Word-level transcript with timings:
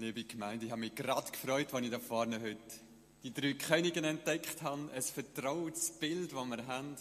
liebe 0.00 0.24
Gemeinde, 0.24 0.64
ich 0.64 0.72
habe 0.72 0.80
mich 0.80 0.94
gerade 0.94 1.30
gefreut, 1.30 1.74
als 1.74 1.84
ich 1.84 1.90
da 1.90 1.98
vorne 1.98 2.40
heute 2.40 2.58
die 3.22 3.34
drei 3.34 3.52
Könige 3.52 4.00
entdeckt 4.00 4.62
habe. 4.62 4.90
Ein 4.92 5.02
vertrautes 5.02 5.90
Bild, 5.90 6.32
das 6.32 6.46
wir 6.46 6.66
haben. 6.66 6.96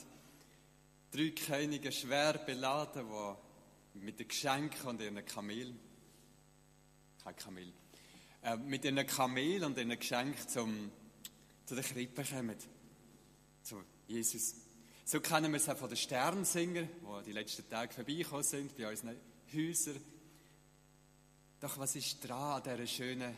Drei 1.09 1.29
Könige 1.29 1.93
schwer 1.93 2.33
beladen, 2.33 3.07
die 3.93 3.99
mit 3.99 4.19
den 4.19 4.27
Geschenken 4.27 4.85
und 4.85 4.99
ihren 4.99 5.25
Kamel, 5.25 5.73
kein 7.23 7.35
Kamel, 7.37 7.71
äh, 8.43 8.57
mit 8.57 8.83
ihren 8.83 9.07
Kamel 9.07 9.63
und 9.63 9.77
ihren 9.77 9.97
Geschenken 9.97 10.49
zum, 10.49 10.91
zu 11.65 11.75
der 11.75 11.85
Krippe 11.85 12.25
kommen. 12.25 12.57
Zu 13.63 13.81
Jesus. 14.07 14.55
So 15.05 15.21
kennen 15.21 15.53
wir 15.53 15.57
es 15.57 15.69
auch 15.69 15.77
von 15.77 15.87
den 15.87 15.97
Sternsingern, 15.97 16.89
die 17.21 17.25
die 17.27 17.31
letzten 17.31 17.67
Tage 17.69 17.93
vorbeigekommen 17.93 18.43
sind, 18.43 18.75
bei 18.75 18.89
unseren 18.89 19.15
Häusern. 19.53 20.18
Doch 21.59 21.77
was 21.77 21.95
ist 21.95 22.25
dran 22.25 22.53
an 22.53 22.63
dieser 22.63 22.87
schönen 22.87 23.35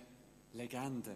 Legende? 0.53 1.15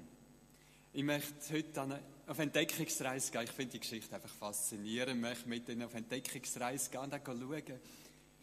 Ich 0.92 1.04
möchte 1.04 1.54
heute 1.54 2.02
auf 2.26 2.40
Entdeckungsreise 2.40 3.32
gehen. 3.32 3.44
Ich 3.44 3.52
finde 3.52 3.74
die 3.74 3.80
Geschichte 3.80 4.16
einfach 4.16 4.34
faszinierend. 4.34 5.16
Ich 5.16 5.22
möchte 5.22 5.50
mit 5.50 5.70
ihnen 5.70 5.84
auf 5.84 5.94
Entdeckungsreise 5.94 6.90
gehen 6.90 7.02
und 7.02 7.14
dann 7.14 7.22
schauen, 7.24 7.80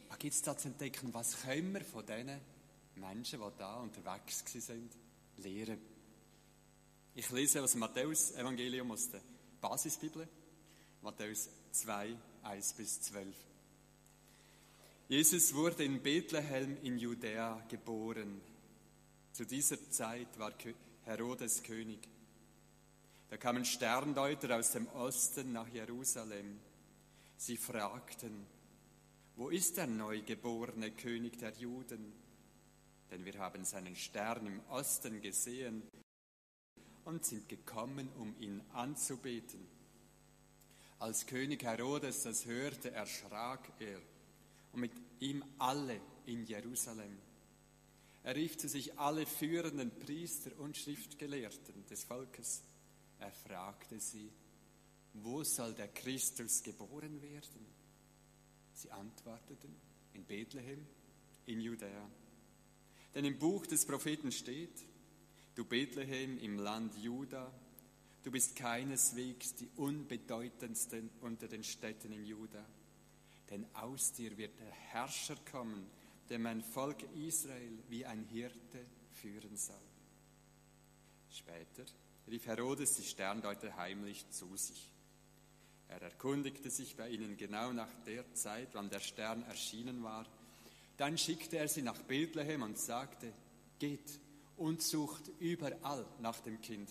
was 0.09 0.19
gibt 0.19 0.35
es 0.35 0.43
da 0.43 0.57
zu 0.57 0.69
entdecken? 0.69 1.13
Was 1.13 1.43
können 1.43 1.73
wir 1.73 1.85
von 1.85 2.07
diesen 2.07 2.41
Menschen, 2.97 3.41
die 3.41 3.59
da 3.59 3.77
unterwegs 3.77 4.45
sind, 4.47 4.93
lernen? 5.39 5.81
Ich 7.15 7.31
lese 7.31 7.63
aus 7.63 7.73
dem 7.73 7.81
Matthäus-Evangelium, 7.81 8.93
aus 8.93 9.11
der 9.11 9.23
Basisbibel, 9.61 10.29
Matthäus 11.01 11.49
2, 11.73 12.17
1 12.45 12.73
bis 12.75 13.03
12. 13.03 13.27
Jesus 15.13 15.55
wurde 15.55 15.85
in 15.85 16.01
Bethlehem 16.01 16.79
in 16.83 16.97
Judäa 16.97 17.63
geboren. 17.69 18.41
Zu 19.31 19.45
dieser 19.45 19.91
Zeit 19.91 20.39
war 20.39 20.55
Herodes 21.03 21.63
König. 21.63 21.99
Da 23.29 23.37
kamen 23.37 23.67
Sterndeuter 23.67 24.57
aus 24.57 24.73
dem 24.73 24.89
Osten 24.89 25.53
nach 25.53 25.69
Jerusalem. 25.69 26.59
Sie 27.37 27.59
fragten, 27.59 28.47
wo 29.37 29.51
ist 29.51 29.77
der 29.77 29.87
neugeborene 29.87 30.93
König 30.93 31.37
der 31.37 31.53
Juden? 31.59 32.15
Denn 33.11 33.27
wir 33.27 33.39
haben 33.39 33.67
seinen 33.67 33.97
Stern 33.97 34.47
im 34.47 34.61
Osten 34.71 35.21
gesehen 35.21 35.83
und 37.05 37.27
sind 37.27 37.51
gekommen, 37.51 38.09
um 38.19 38.35
ihn 38.41 38.63
anzubeten. 38.73 39.61
Als 40.99 41.27
König 41.27 41.65
Herodes 41.65 42.23
das 42.23 42.47
hörte, 42.47 42.93
erschrak 42.93 43.73
er 43.79 44.01
und 44.73 44.81
mit 44.81 44.93
ihm 45.21 45.45
alle 45.59 46.01
in 46.27 46.45
Jerusalem. 46.45 47.19
Er 48.25 48.37
rief 48.37 48.57
zu 48.57 48.69
sich 48.69 48.99
alle 48.99 49.27
führenden 49.27 49.91
Priester 49.91 50.51
und 50.59 50.77
Schriftgelehrten 50.77 51.87
des 51.87 52.05
Volkes. 52.05 52.63
Er 53.19 53.33
fragte 53.33 53.99
sie, 53.99 54.31
wo 55.15 55.43
soll 55.45 55.75
der 55.75 55.89
Christus 55.89 56.63
geboren 56.63 57.21
werden? 57.21 57.67
Sie 58.75 58.91
antworteten, 58.91 59.75
in 60.15 60.25
Bethlehem, 60.25 60.87
in 61.47 61.61
Judäa. 61.61 62.11
Denn 63.15 63.25
im 63.25 63.39
Buch 63.39 63.67
des 63.67 63.85
Propheten 63.85 64.33
steht, 64.33 64.85
du 65.55 65.65
Bethlehem 65.65 66.39
im 66.39 66.59
Land 66.59 66.97
Juda, 66.97 67.53
du 68.23 68.31
bist 68.31 68.57
keineswegs 68.57 69.55
die 69.57 69.69
unbedeutendste 69.77 71.03
unter 71.21 71.49
den 71.49 71.65
Städten 71.65 72.13
in 72.13 72.25
Juda, 72.25 72.65
denn 73.53 73.67
aus 73.75 74.13
dir 74.13 74.39
wird 74.39 74.59
der 74.59 74.71
Herrscher 74.71 75.37
kommen, 75.51 75.87
der 76.31 76.39
mein 76.39 76.63
Volk 76.63 77.03
Israel 77.15 77.79
wie 77.91 78.07
ein 78.07 78.25
Hirte 78.25 78.87
führen 79.11 79.59
soll. 79.59 79.77
Später 81.29 81.85
rief 82.29 82.47
Herodes 82.47 82.95
die 82.95 83.05
Sterndeuter 83.05 83.77
heimlich 83.77 84.27
zu 84.31 84.57
sich. 84.57 84.91
Er 85.89 86.01
erkundigte 86.01 86.71
sich 86.71 86.97
bei 86.97 87.11
ihnen 87.11 87.37
genau 87.37 87.75
nach 87.75 87.93
der 88.07 88.33
Zeit, 88.33 88.69
wann 88.73 88.89
der 88.89 89.01
Stern 89.01 89.43
erschienen 89.43 90.03
war. 90.03 90.25
Dann 90.97 91.19
schickte 91.19 91.59
er 91.59 91.69
sie 91.69 91.83
nach 91.83 92.01
Bethlehem 92.01 92.63
und 92.63 92.79
sagte, 92.79 93.35
geht 93.79 94.19
und 94.57 94.83
sucht 94.83 95.29
überall 95.41 96.07
nach 96.21 96.41
dem 96.41 96.59
Kind. 96.63 96.89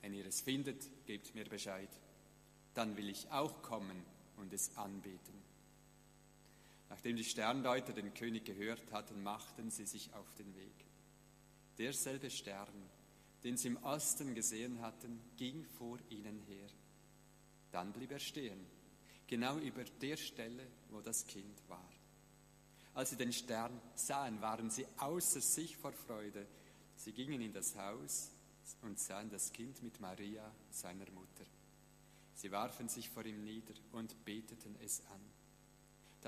Wenn 0.00 0.12
ihr 0.12 0.26
es 0.26 0.40
findet, 0.40 0.88
gebt 1.06 1.36
mir 1.36 1.44
Bescheid. 1.44 1.90
Dann 2.74 2.96
will 2.96 3.08
ich 3.08 3.30
auch 3.30 3.62
kommen 3.62 4.04
und 4.38 4.52
es 4.52 4.76
anbeten. 4.76 5.47
Nachdem 6.88 7.16
die 7.16 7.24
Sterndeuter 7.24 7.92
den 7.92 8.14
König 8.14 8.44
gehört 8.44 8.92
hatten, 8.92 9.22
machten 9.22 9.70
sie 9.70 9.86
sich 9.86 10.12
auf 10.14 10.32
den 10.34 10.54
Weg. 10.54 10.84
Derselbe 11.76 12.30
Stern, 12.30 12.88
den 13.44 13.56
sie 13.56 13.68
im 13.68 13.76
Osten 13.84 14.34
gesehen 14.34 14.80
hatten, 14.80 15.20
ging 15.36 15.64
vor 15.64 15.98
ihnen 16.08 16.40
her. 16.40 16.68
Dann 17.70 17.92
blieb 17.92 18.10
er 18.10 18.18
stehen, 18.18 18.66
genau 19.26 19.58
über 19.58 19.84
der 19.84 20.16
Stelle, 20.16 20.66
wo 20.90 21.00
das 21.00 21.26
Kind 21.26 21.56
war. 21.68 21.88
Als 22.94 23.10
sie 23.10 23.16
den 23.16 23.32
Stern 23.32 23.80
sahen, 23.94 24.40
waren 24.40 24.70
sie 24.70 24.86
außer 24.96 25.40
sich 25.40 25.76
vor 25.76 25.92
Freude. 25.92 26.46
Sie 26.96 27.12
gingen 27.12 27.40
in 27.40 27.52
das 27.52 27.76
Haus 27.76 28.32
und 28.82 28.98
sahen 28.98 29.30
das 29.30 29.52
Kind 29.52 29.82
mit 29.82 30.00
Maria, 30.00 30.52
seiner 30.70 31.08
Mutter. 31.10 31.44
Sie 32.34 32.50
warfen 32.50 32.88
sich 32.88 33.08
vor 33.08 33.24
ihm 33.24 33.44
nieder 33.44 33.74
und 33.92 34.24
beteten 34.24 34.74
es 34.80 35.00
an. 35.06 35.20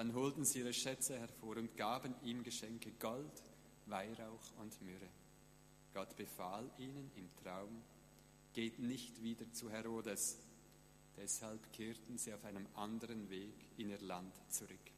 Dann 0.01 0.15
holten 0.15 0.47
sie 0.47 0.61
ihre 0.61 0.73
Schätze 0.73 1.19
hervor 1.19 1.59
und 1.59 1.77
gaben 1.77 2.15
ihm 2.23 2.43
Geschenke 2.43 2.91
Gold, 2.93 3.43
Weihrauch 3.85 4.57
und 4.59 4.81
Myrrhe. 4.81 5.11
Gott 5.93 6.17
befahl 6.17 6.71
ihnen 6.79 7.11
im 7.17 7.29
Traum, 7.37 7.83
geht 8.55 8.79
nicht 8.79 9.23
wieder 9.23 9.53
zu 9.53 9.71
Herodes. 9.71 10.39
Deshalb 11.19 11.71
kehrten 11.75 12.17
sie 12.17 12.33
auf 12.33 12.43
einem 12.47 12.67
anderen 12.77 13.29
Weg 13.29 13.53
in 13.77 13.91
ihr 13.91 14.01
Land 14.01 14.33
zurück. 14.49 14.91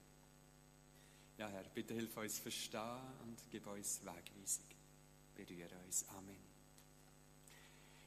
Ja, 1.36 1.48
Herr, 1.48 1.64
bitte 1.74 1.94
hilf 1.94 2.16
uns 2.16 2.38
verstehen 2.38 3.00
und 3.24 3.38
gib 3.50 3.66
uns 3.66 4.02
Wegweisung. 4.04 4.66
Berühre 5.34 5.74
uns. 5.84 6.06
Amen. 6.10 6.36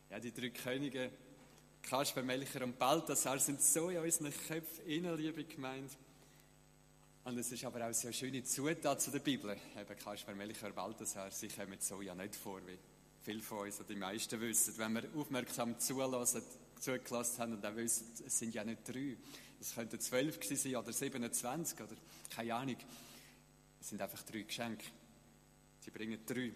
Ja, 0.09 0.17
die 0.21 0.31
drei 0.31 0.51
Könige, 0.51 1.11
Kasper, 1.81 2.23
Melcher 2.23 2.63
und 2.63 2.79
Balthasar, 2.79 3.37
sind 3.37 3.61
so 3.61 3.89
in 3.89 3.97
unseren 3.97 4.31
Köpfen 4.31 4.85
innen, 4.85 5.17
liebe 5.17 5.43
Gemeinde. 5.43 5.93
Und 7.25 7.39
es 7.39 7.51
ist 7.51 7.65
aber 7.65 7.79
auch 7.79 8.03
eine 8.03 8.13
schöne 8.13 8.43
Zutat 8.43 9.01
zu 9.01 9.09
der 9.09 9.17
Bibel. 9.17 9.57
Eben 9.75 9.97
Kaspar 9.97 10.35
Melchior 10.35 10.71
Balthasar, 10.73 11.31
sie 11.31 11.47
kommen 11.47 11.79
so 11.79 11.99
ja 12.03 12.13
nicht 12.13 12.35
vor, 12.35 12.61
wie 12.67 12.77
viele 13.23 13.41
von 13.41 13.65
uns 13.65 13.79
oder 13.79 13.87
die 13.87 13.95
meisten 13.95 14.39
wissen. 14.39 14.77
Wenn 14.77 14.93
wir 14.93 15.09
aufmerksam 15.15 15.79
zulassen, 15.79 16.43
zugelassen 16.79 17.39
haben 17.39 17.53
und 17.53 17.63
dann 17.63 17.75
wissen, 17.77 18.13
es 18.23 18.37
sind 18.37 18.53
ja 18.53 18.63
nicht 18.63 18.87
drei. 18.87 19.17
Es 19.59 19.73
könnten 19.73 19.99
zwölf 19.99 20.37
sein 20.43 20.75
oder 20.75 20.93
27 20.93 21.81
oder 21.81 21.95
keine 22.29 22.53
Ahnung. 22.53 22.77
Es 23.81 23.89
sind 23.89 23.99
einfach 24.03 24.21
drei 24.21 24.41
Geschenke. 24.41 24.85
Sie 25.79 25.89
bringen 25.89 26.19
drei. 26.27 26.53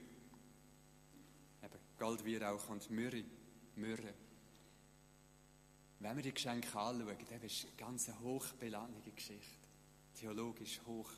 Eben 1.63 1.79
Gold, 1.97 2.23
Weihrauch 2.23 2.69
und 2.69 2.91
Myrrhe. 2.91 3.23
Myrrhe. 3.75 4.13
Wenn 5.97 6.15
wir 6.15 6.23
die 6.23 6.33
Geschenke 6.33 6.67
anschauen, 6.77 7.07
dann 7.27 7.41
ist 7.41 7.65
eine 7.65 7.75
ganz 7.75 8.07
hochbeladene 8.21 9.01
Geschichte 9.15 9.58
theologisch 10.19 10.81
hoch 10.85 11.09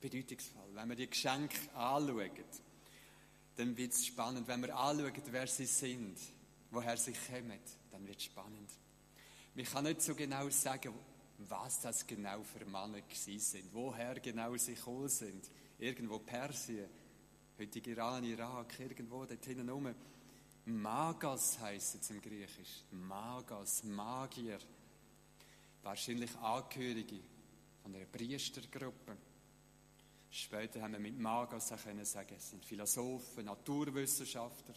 bedeutungsvoll. 0.00 0.74
Wenn 0.74 0.88
wir 0.88 0.96
die 0.96 1.10
Geschenke 1.10 1.56
anschauen, 1.74 2.30
dann 3.56 3.76
wird 3.76 3.92
es 3.92 4.06
spannend. 4.06 4.48
Wenn 4.48 4.62
wir 4.62 4.76
anschauen, 4.76 5.22
wer 5.30 5.46
sie 5.46 5.66
sind, 5.66 6.18
woher 6.70 6.96
sie 6.96 7.12
kommen, 7.12 7.60
dann 7.90 8.06
wird 8.06 8.18
es 8.18 8.24
spannend. 8.24 8.70
Man 9.54 9.64
kann 9.64 9.84
nicht 9.84 10.02
so 10.02 10.14
genau 10.14 10.48
sagen, 10.48 10.94
was 11.48 11.80
das 11.80 12.06
genau 12.06 12.42
für 12.42 12.64
Männer 12.64 13.02
sind, 13.10 13.74
woher 13.74 14.18
genau 14.20 14.56
sie 14.56 14.74
gekommen 14.74 15.08
sind. 15.08 15.50
Irgendwo 15.78 16.18
Persien, 16.18 16.88
heute 17.58 17.78
Iran, 17.90 18.24
Irak, 18.24 18.78
irgendwo 18.78 19.24
dort 19.24 19.44
hinten 19.44 19.68
rum. 19.68 19.94
Magos 20.66 21.58
heisst 21.58 21.96
es 21.96 22.10
im 22.10 22.20
Griechisch. 22.20 22.84
Magos, 22.90 23.82
Magier. 23.82 24.58
Wahrscheinlich 25.82 26.36
Angehörige 26.36 27.20
von 27.82 27.94
einer 27.94 28.06
Priestergruppe. 28.06 29.16
Später 30.30 30.82
haben 30.82 30.92
wir 30.92 31.00
mit 31.00 31.18
Magos 31.18 31.72
können 31.82 32.04
sagen, 32.04 32.36
es 32.36 32.50
sind 32.50 32.64
Philosophen, 32.64 33.46
Naturwissenschaftler, 33.46 34.74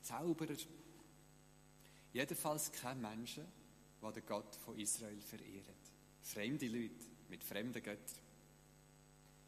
Zauberer. 0.00 0.56
Jedenfalls 2.12 2.72
keine 2.72 3.00
Menschen, 3.00 3.44
die 4.00 4.12
den 4.12 4.26
Gott 4.26 4.56
von 4.56 4.78
Israel 4.78 5.20
verehren. 5.20 5.74
Fremde 6.22 6.68
Leute 6.68 7.04
mit 7.28 7.44
fremden 7.44 7.82
Göttern. 7.82 8.24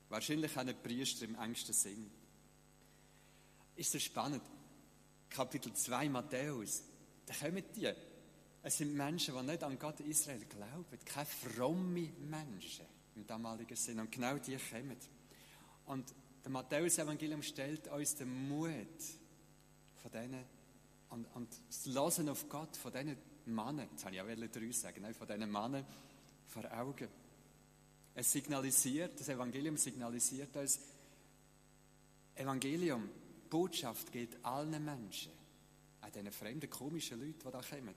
Wahrscheinlich 0.08 0.56
auch 0.56 0.82
Priester 0.82 1.24
im 1.24 1.36
engsten 1.36 1.74
Sinn. 1.74 2.10
Ist 3.76 3.92
so 3.92 3.98
spannend. 3.98 4.42
Kapitel 5.28 5.72
2 5.72 6.08
Matthäus, 6.08 6.82
da 7.24 7.34
kommen 7.34 7.64
die. 7.74 7.92
Es 8.62 8.78
sind 8.78 8.94
Menschen, 8.94 9.34
die 9.36 9.42
nicht 9.42 9.62
an 9.62 9.78
Gott 9.78 10.00
Israel 10.00 10.44
glauben. 10.44 10.98
Keine 11.04 11.26
fromme 11.26 12.12
Menschen 12.18 12.86
im 13.16 13.26
damaligen 13.26 13.76
Sinn. 13.76 13.98
Und 14.00 14.12
genau 14.12 14.36
die 14.38 14.56
kommen. 14.56 14.96
Und 15.86 16.14
der 16.44 16.50
Matthäus-Evangelium 16.50 17.42
stellt 17.42 17.88
uns 17.88 18.14
den 18.14 18.48
Mut 18.48 19.02
von 19.96 20.10
denen, 20.10 20.44
und, 21.08 21.26
und 21.34 21.48
das 21.68 21.86
Hören 21.86 22.28
auf 22.28 22.48
Gott 22.48 22.76
von 22.76 22.92
diesen 22.92 23.16
Männern, 23.46 23.88
jetzt 23.90 24.04
habe 24.04 24.14
ich 24.14 24.20
auch 24.20 24.26
drei 24.26 24.70
sagen, 24.72 25.02
nein, 25.02 25.14
von 25.14 25.26
diesen 25.26 25.50
Männern 25.50 25.84
vor 26.46 26.64
Augen. 26.72 27.08
Es 28.14 28.32
signalisiert, 28.32 29.18
das 29.20 29.28
Evangelium 29.28 29.76
signalisiert 29.76 30.54
uns, 30.56 30.80
Evangelium, 32.34 33.08
Botschaft 33.48 34.12
gilt 34.12 34.44
allen 34.44 34.84
Menschen, 34.84 35.32
auch 36.02 36.10
diesen 36.10 36.32
fremden, 36.32 36.68
komischen 36.68 37.20
Leuten, 37.20 37.38
die 37.38 37.50
da 37.50 37.60
kommen. 37.60 37.94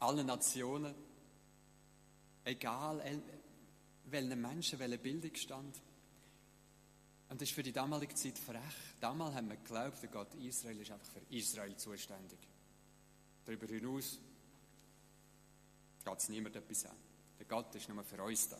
Allen 0.00 0.26
Nationen, 0.26 0.94
egal 2.44 3.00
welchen 4.12 4.40
Menschen, 4.40 4.78
welchen 4.78 5.00
Bildungsstand. 5.00 5.76
Und 7.28 7.40
das 7.40 7.48
ist 7.48 7.54
für 7.54 7.62
die 7.62 7.72
damalige 7.72 8.14
Zeit 8.14 8.38
frech. 8.38 8.60
Damals 9.00 9.34
haben 9.34 9.48
wir 9.48 9.56
geglaubt, 9.56 10.02
der 10.02 10.10
Gott 10.10 10.34
Israel 10.34 10.78
ist 10.78 10.90
einfach 10.90 11.06
für 11.06 11.34
Israel 11.34 11.74
zuständig. 11.76 12.38
Darüber 13.44 13.66
hinaus 13.66 14.18
geht 16.04 16.18
es 16.18 16.28
niemand 16.28 16.56
etwas 16.56 16.86
an. 16.86 16.96
Der 17.38 17.46
Gott 17.46 17.74
ist 17.74 17.88
nur 17.88 18.04
für 18.04 18.22
uns 18.22 18.48
da. 18.48 18.58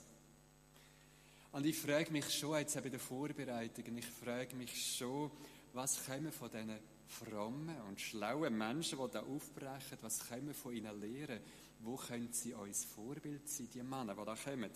Und 1.52 1.66
ich 1.66 1.78
frage 1.78 2.10
mich 2.10 2.31
schon, 2.31 2.58
jetzt 2.58 2.82
bei 2.82 2.88
der 2.88 2.99
Vorbereitung, 2.99 3.99
ich 3.99 4.06
frage 4.06 4.56
mich 4.56 4.96
schon, 4.96 5.31
was 5.75 6.04
kommen 6.06 6.32
von 6.32 6.50
diesen 6.50 6.78
frommen 7.06 7.78
und 7.82 8.00
schlauen 8.00 8.56
Menschen, 8.56 8.99
die 8.99 9.10
da 9.12 9.20
aufbrechen, 9.20 9.99
was 10.00 10.28
können 10.28 10.46
wir 10.46 10.54
von 10.54 10.75
ihnen 10.75 10.99
lernen? 10.99 11.40
Wo 11.81 11.96
können 11.96 12.32
sie 12.32 12.54
uns 12.54 12.84
Vorbild 12.84 13.49
sein, 13.49 13.69
die 13.69 13.82
Männer, 13.82 14.14
die 14.14 14.25
da 14.25 14.34
kommen? 14.34 14.70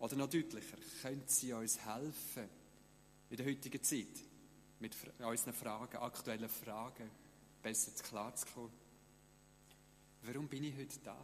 Oder 0.00 0.16
noch 0.16 0.30
deutlicher, 0.30 0.78
können 1.02 1.22
sie 1.26 1.52
uns 1.52 1.78
helfen, 1.84 2.48
in 3.28 3.36
der 3.36 3.46
heutigen 3.46 3.82
Zeit, 3.82 4.24
mit 4.80 4.96
unseren 5.18 5.52
Fragen, 5.52 5.98
aktuellen 5.98 6.48
Fragen, 6.48 7.10
besser 7.62 7.92
klarzukommen? 8.02 8.72
Warum 10.22 10.48
bin 10.48 10.64
ich 10.64 10.74
heute 10.74 10.98
da? 11.04 11.16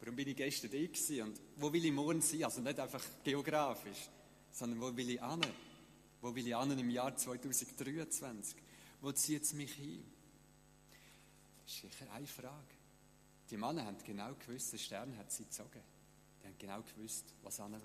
Warum 0.00 0.16
bin 0.16 0.28
ich 0.28 0.36
gestern 0.36 0.70
da 0.70 0.78
gewesen? 0.78 1.22
Und 1.22 1.40
wo 1.56 1.72
will 1.72 1.84
ich 1.84 1.92
morgen 1.92 2.22
sein? 2.22 2.44
Also 2.44 2.62
nicht 2.62 2.78
einfach 2.78 3.04
geografisch, 3.22 4.08
sondern 4.50 4.80
wo 4.80 4.96
will 4.96 5.10
ich 5.10 5.20
hin? 5.20 5.40
Wo 6.22 6.34
will 6.34 6.46
ich 6.46 6.56
hin 6.56 6.78
im 6.78 6.90
Jahr 6.90 7.14
2023? 7.14 8.56
Wo 9.02 9.12
zieht 9.12 9.42
es 9.42 9.52
mich 9.52 9.72
hin? 9.74 10.02
Das 11.62 11.74
ist 11.74 11.80
sicher 11.82 12.10
eine 12.12 12.26
Frage. 12.26 12.74
Die 13.50 13.56
Männer 13.56 13.84
haben 13.84 13.96
genau 14.04 14.34
gewusst, 14.34 14.72
der 14.72 14.78
Stern 14.78 15.16
hat 15.18 15.30
sie 15.30 15.44
gezogen. 15.44 15.95
Die 16.46 16.52
haben 16.52 16.58
genau 16.58 16.82
gewusst, 16.82 17.34
was 17.42 17.56
sie 17.56 17.62
wollen. 17.62 17.82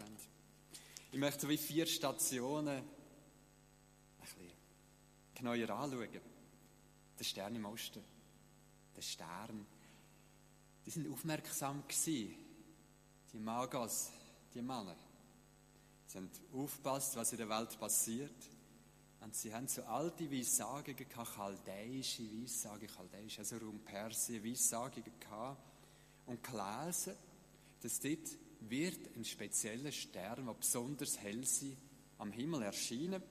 Ich 1.11 1.19
möchte 1.19 1.41
so 1.41 1.49
wie 1.49 1.57
vier 1.57 1.87
Stationen 1.87 2.67
ein 2.77 2.83
bisschen 4.19 4.51
genauer 5.33 5.69
anschauen. 5.69 6.21
Der 7.17 7.23
Stern 7.23 7.55
im 7.55 7.65
Osten. 7.65 8.03
Der 8.95 9.01
Stern 9.01 9.65
die 10.85 10.89
sind 10.89 11.11
aufmerksam 11.11 11.83
gewesen, 11.87 12.35
die 13.31 13.39
Magos, 13.39 14.11
die 14.53 14.61
Männer. 14.61 14.95
Sie 16.07 16.17
haben 16.17 16.29
aufgepasst, 16.53 17.15
was 17.15 17.31
in 17.31 17.37
der 17.37 17.49
Welt 17.49 17.79
passiert. 17.79 18.35
Und 19.21 19.35
sie 19.35 19.53
haben 19.53 19.67
so 19.67 19.83
alte 19.83 20.29
Weissagungen 20.31 21.07
gehabt, 21.07 21.35
chaldäische 21.35 22.23
Weissagungen, 22.23 22.87
chaldäische, 22.87 23.39
also 23.39 23.57
Raum 23.57 23.79
Persien, 23.81 24.43
Weissagungen 24.43 25.19
gehabt. 25.19 25.61
Und 26.25 26.43
gelesen, 26.43 27.15
dass 27.81 27.99
dort 27.99 28.37
wird 28.61 29.15
ein 29.15 29.25
spezieller 29.25 29.91
Stern, 29.91 30.45
der 30.45 30.53
besonders 30.53 31.19
hell 31.19 31.41
ist, 31.41 31.65
am 32.17 32.31
Himmel 32.31 32.63
erscheinen. 32.63 33.21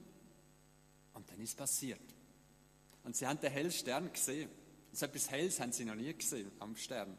Und 1.15 1.31
dann 1.31 1.41
ist 1.41 1.57
passiert. 1.57 2.01
Und 3.05 3.17
sie 3.17 3.27
haben 3.27 3.41
den 3.41 3.53
hellen 3.53 3.73
Stern 3.73 4.13
gesehen. 4.13 4.51
So 4.93 5.07
etwas 5.07 5.31
Helles 5.31 5.61
haben 5.61 5.73
sie 5.73 5.85
noch 5.85 5.95
nie 5.95 6.13
gesehen 6.13 6.51
am 6.59 6.77
Stern. 6.77 7.17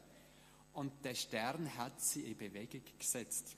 Und 0.73 1.03
der 1.03 1.15
Stern 1.15 1.75
hat 1.77 2.01
sie 2.01 2.21
in 2.21 2.37
Bewegung 2.37 2.83
gesetzt. 2.97 3.55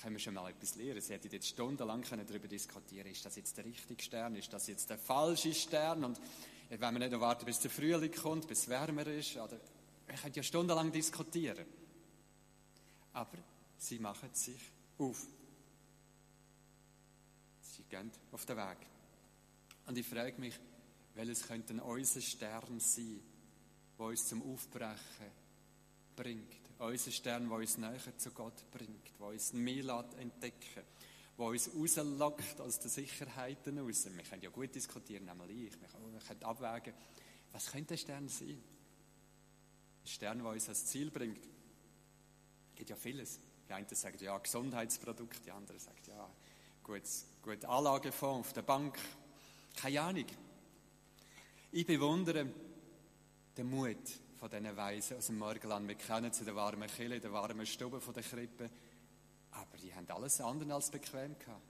Können 0.00 0.16
wir 0.16 0.20
schon 0.20 0.34
mal 0.34 0.50
etwas 0.50 0.74
lernen? 0.74 1.00
Sie 1.00 1.12
hätte 1.12 1.28
jetzt 1.28 1.48
stundenlang 1.48 2.02
darüber 2.02 2.48
diskutieren 2.48 3.06
ist 3.06 3.24
das 3.24 3.36
jetzt 3.36 3.56
der 3.56 3.64
richtige 3.64 4.02
Stern, 4.02 4.34
ist 4.34 4.52
das 4.52 4.66
jetzt 4.66 4.90
der 4.90 4.98
falsche 4.98 5.54
Stern? 5.54 6.04
Und 6.04 6.20
wenn 6.68 6.80
wir 6.80 6.98
nicht 6.98 7.12
noch 7.12 7.20
warten, 7.20 7.44
bis 7.44 7.60
der 7.60 7.70
Frühling 7.70 8.12
kommt, 8.12 8.48
bis 8.48 8.62
es 8.62 8.68
wärmer 8.68 9.06
ist, 9.06 9.36
oder 9.36 9.60
wir 10.06 10.16
können 10.16 10.34
ja 10.34 10.42
stundenlang 10.42 10.90
diskutieren. 10.90 11.66
Aber 13.12 13.38
sie 13.78 13.98
machen 13.98 14.30
sich 14.32 14.60
auf. 14.98 15.26
Sie 17.60 17.84
gehen 17.84 18.10
auf 18.30 18.44
den 18.46 18.56
Weg. 18.56 18.78
Und 19.86 19.98
ich 19.98 20.06
frage 20.06 20.40
mich, 20.40 20.58
welches 21.14 21.46
könnte 21.46 21.82
unser 21.82 22.20
Stern 22.20 22.80
sein, 22.80 23.20
der 23.98 24.06
uns 24.06 24.28
zum 24.28 24.42
Aufbrechen 24.42 25.30
bringt. 26.16 26.62
Unser 26.78 27.10
Stern, 27.10 27.48
der 27.48 27.58
uns 27.58 27.78
näher 27.78 28.18
zu 28.18 28.30
Gott 28.30 28.70
bringt, 28.70 29.12
der 29.18 29.26
uns 29.26 29.52
mehr 29.52 30.04
entdecken 30.18 30.82
der 31.38 31.46
uns 31.46 31.70
rauslockt 31.74 32.60
aus 32.60 32.78
den 32.78 32.90
Sicherheiten 32.90 33.78
raus. 33.78 34.06
Wir 34.06 34.22
können 34.22 34.42
ja 34.42 34.50
gut 34.50 34.74
diskutieren, 34.74 35.28
einmal 35.28 35.50
ich. 35.50 35.72
Wir 35.80 35.88
können 35.88 36.42
abwägen, 36.42 36.94
was 37.52 37.70
könnte 37.70 37.88
der 37.88 37.96
Stern 37.96 38.28
sein? 38.28 38.62
Ein 40.04 40.06
Stern, 40.06 40.38
der 40.38 40.48
uns 40.48 40.64
ans 40.64 40.86
Ziel 40.86 41.10
bringt. 41.10 41.40
Es 42.72 42.78
gibt 42.78 42.90
ja 42.90 42.96
vieles. 42.96 43.38
Die 43.68 43.72
einen 43.72 43.86
sagen 43.88 44.18
ja 44.20 44.36
Gesundheitsprodukt, 44.36 45.44
die 45.44 45.50
anderen 45.50 45.78
sagen 45.78 46.00
ja 46.08 46.28
gut, 46.82 47.02
gut 47.42 47.64
Anlagefonds 47.64 48.48
auf 48.48 48.52
der 48.52 48.62
Bank. 48.62 48.98
Keine 49.76 50.00
Ahnung. 50.00 50.26
Ich 51.70 51.86
bewundere 51.86 52.48
den 53.56 53.70
Mut 53.70 53.96
von 54.38 54.50
diesen 54.50 54.76
Weisen 54.76 55.16
aus 55.18 55.26
dem 55.26 55.38
Morgenland. 55.38 55.86
Wir 55.88 55.94
kennen 55.94 56.32
sie, 56.32 56.44
den 56.44 56.54
warmen 56.54 56.88
Kille, 56.88 57.20
den 57.20 57.32
warmen 57.32 57.64
Stube 57.64 58.00
von 58.00 58.14
der 58.14 58.22
Krippe. 58.22 58.70
Aber 59.52 59.76
die 59.78 59.94
haben 59.94 60.10
alles 60.10 60.40
andere 60.40 60.74
als 60.74 60.90
bequem 60.90 61.38
gehabt. 61.38 61.62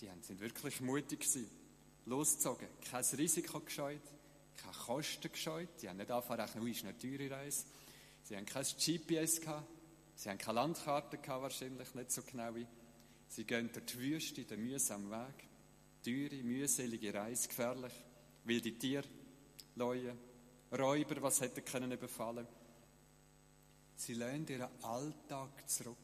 Die 0.00 0.10
sind 0.22 0.40
wirklich 0.40 0.80
mutig 0.80 1.20
gewesen. 1.20 1.50
Losgezogen. 2.06 2.68
Kein 2.90 3.04
Risiko 3.04 3.60
gescheut. 3.60 4.02
Keine 4.56 4.74
Kosten 4.74 5.30
gescheut. 5.30 5.68
Die 5.80 5.88
haben 5.88 5.96
nicht 5.96 6.10
angefangen, 6.10 6.40
rechnen, 6.40 6.66
ist 6.66 6.84
eine 6.84 6.98
teure 6.98 7.30
Reise. 7.30 7.64
Sie 8.24 8.36
haben 8.36 8.46
kein 8.46 8.64
GPS 8.64 9.40
gehabt. 9.40 9.66
Sie 10.14 10.28
haben 10.28 10.38
keine 10.38 10.56
Landkarte 10.56 11.18
gehabt, 11.18 11.42
wahrscheinlich 11.42 11.94
nicht 11.94 12.12
so 12.12 12.22
genau. 12.22 12.54
Sie 13.28 13.44
gehen 13.44 13.70
durch 13.72 13.86
die 13.86 13.98
Wüste, 13.98 14.44
den 14.44 14.64
mühsamen 14.64 15.10
Weg. 15.10 15.48
Teure, 16.04 16.42
mühselige 16.42 17.12
Reise, 17.12 17.48
gefährlich. 17.48 17.92
Wilde 18.44 18.78
Tiere, 18.78 19.08
Leute, 19.76 20.16
Räuber, 20.70 21.22
was 21.22 21.40
hätte 21.40 21.62
können 21.62 21.90
überfallen. 21.90 22.46
Sie 23.96 24.14
lehnen 24.14 24.46
ihren 24.46 24.68
Alltag 24.82 25.68
zurück. 25.68 25.96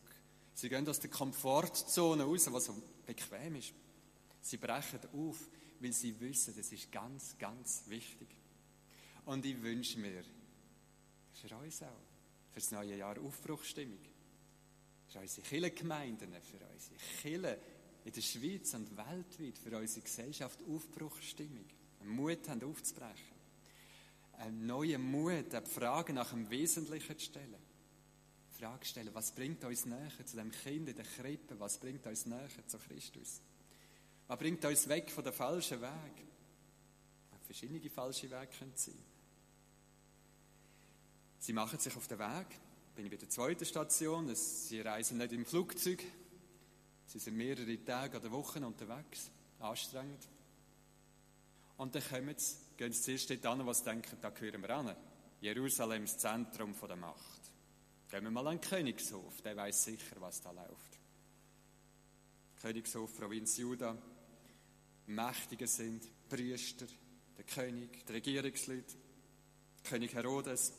Sie 0.55 0.69
gehen 0.69 0.89
aus 0.89 1.01
der 1.01 1.11
Komfortzone 1.11 2.25
raus, 2.25 2.51
was 2.53 2.67
so 2.67 2.83
bequem 3.07 3.57
ist. 3.57 3.75
Sie 4.41 4.57
brechen 4.57 5.01
auf, 5.13 5.39
weil 5.81 5.93
sie 5.93 6.19
wissen, 6.21 6.55
das 6.57 6.73
ist 6.73 6.91
ganz, 6.91 7.37
ganz 7.39 7.85
wichtig. 7.87 8.29
Und 9.27 9.45
ich 9.45 9.61
wünsche 9.63 9.99
mir, 9.99 10.25
für 11.33 11.57
uns 11.57 11.83
auch, 11.83 12.10
für 12.51 12.61
das 12.61 12.71
neue 12.71 12.97
Jahr 12.97 13.19
Aufbruchstimmung. 13.19 14.01
Für 15.09 15.21
unsere 15.21 15.47
Kirchengemeinden, 15.47 16.33
für 16.43 16.65
unsere 16.73 16.97
Kirchen 17.21 17.57
in 18.05 18.13
der 18.13 18.21
Schweiz 18.21 18.75
und 18.75 18.97
weltweit, 18.97 19.59
für 19.59 19.77
unsere 19.77 20.03
Gesellschaft 20.03 20.61
Aufbruchstimmung. 20.63 21.67
Mut 22.05 22.49
haben 22.49 22.63
aufzubrechen 22.65 23.41
einen 24.41 24.67
neuen 24.67 25.03
Mut, 25.03 25.55
eine 25.55 25.67
Frage 25.67 26.13
nach 26.13 26.31
dem 26.31 26.49
Wesentlichen 26.51 27.19
zu 27.19 27.25
stellen. 27.25 27.63
Die 28.51 28.59
Frage 28.59 28.85
stellen, 28.85 29.11
was 29.13 29.33
bringt 29.33 29.63
uns 29.65 29.85
näher 29.85 30.11
zu 30.25 30.37
dem 30.37 30.51
Kind 30.51 30.89
in 30.89 30.97
der 30.97 31.05
Krippe? 31.05 31.59
Was 31.61 31.79
bringt 31.79 32.07
uns 32.07 32.27
näher 32.27 32.49
zu 32.67 32.79
Christus? 32.79 33.41
Was 34.27 34.39
bringt 34.39 34.65
uns 34.65 34.89
weg 34.89 35.11
von 35.11 35.25
dem 35.25 35.33
falschen 35.33 35.81
Weg? 35.81 36.27
Verschiedene 37.45 37.91
falsche 37.91 38.31
Wege 38.31 38.49
können 38.59 38.73
sein. 38.77 38.95
Sie 41.41 41.53
machen 41.53 41.79
sich 41.79 41.97
auf 41.97 42.07
den 42.07 42.19
Weg. 42.19 42.47
Bin 42.95 43.07
ich 43.07 43.11
bei 43.11 43.17
der 43.17 43.29
zweiten 43.29 43.65
Station. 43.65 44.33
Sie 44.35 44.81
reisen 44.81 45.19
nicht 45.19 45.33
im 45.33 45.45
Flugzeug. 45.45 46.05
Sie 47.07 47.19
sind 47.19 47.37
mehrere 47.37 47.85
Tage 47.85 48.19
oder 48.19 48.31
Wochen 48.31 48.63
unterwegs. 48.63 49.31
Anstrengend. 49.59 50.29
Und 51.79 51.95
dann 51.95 52.03
kommen 52.09 52.35
sie 52.37 52.57
gehen 52.77 52.93
sie 52.93 53.03
zuerst 53.03 53.31
dort 53.31 53.47
an, 53.47 53.67
was 53.67 53.83
denken, 53.83 54.17
da 54.23 54.31
gehören 54.31 54.63
wir 54.63 54.71
an. 54.71 54.97
Jerusalem 55.43 56.05
ist 56.05 56.15
das 56.15 56.23
Zentrum 56.33 56.75
der 56.89 56.97
Macht. 56.97 57.41
Gehen 58.11 58.25
wir 58.25 58.31
mal 58.31 58.47
an 58.47 58.59
den 58.59 58.69
Königshof, 58.69 59.43
der 59.43 59.57
weiß 59.57 59.85
sicher, 59.85 60.17
was 60.19 60.41
da 60.41 60.51
läuft. 60.51 60.99
Königshof, 62.63 63.15
Provinz 63.19 63.59
Juda, 63.59 63.97
Mächtige 65.07 65.67
sind, 65.67 66.07
Priester, 66.29 66.87
der 67.37 67.45
König, 67.45 68.07
die 68.07 68.13
Regierungsleute, 68.13 68.97
König 69.85 70.15
Herodes. 70.15 70.73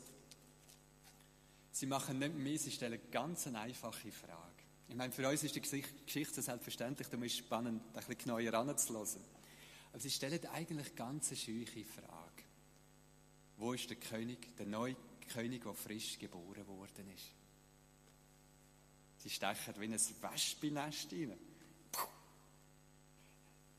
Sie 1.72 1.86
machen 1.86 2.18
nicht 2.18 2.34
mehr, 2.34 2.58
sie 2.58 2.70
stellen 2.70 3.00
ganz 3.10 3.46
eine 3.46 3.60
einfache 3.60 4.12
Frage. 4.12 4.62
Ich 4.88 4.94
meine, 4.94 5.10
für 5.10 5.26
uns 5.26 5.42
ist 5.42 5.54
die 5.54 5.62
Geschichte 5.62 6.42
selbstverständlich, 6.42 7.08
darum 7.08 7.24
ist 7.24 7.32
es 7.32 7.38
spannend, 7.38 7.82
ein 7.86 7.92
bisschen 7.94 8.18
genauer 8.18 8.54
anzuhören. 8.54 9.24
Aber 9.90 10.00
sie 10.00 10.10
stellen 10.10 10.46
eigentlich 10.48 10.94
ganz 10.94 11.28
eine 11.28 11.36
scheuche 11.36 11.84
Frage. 11.84 12.42
Wo 13.56 13.72
ist 13.72 13.88
der 13.88 13.96
König, 13.96 14.54
der 14.56 14.66
neue 14.66 14.96
König, 15.32 15.62
der 15.62 15.72
frisch 15.72 16.18
geboren 16.18 16.66
worden 16.66 17.08
ist? 17.14 17.32
Sie 19.16 19.30
stechen 19.30 19.74
wie 19.78 19.84
ein 19.84 19.92
Wespennest 19.92 21.12
rein. 21.12 21.38